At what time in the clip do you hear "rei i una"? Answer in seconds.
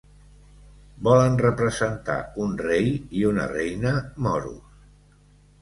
2.63-3.47